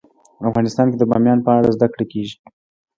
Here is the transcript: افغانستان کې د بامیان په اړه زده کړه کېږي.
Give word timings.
افغانستان 0.49 0.85
کې 0.91 0.97
د 0.99 1.03
بامیان 1.11 1.39
په 1.45 1.51
اړه 1.57 1.73
زده 1.75 1.87
کړه 1.93 2.05
کېږي. 2.11 2.35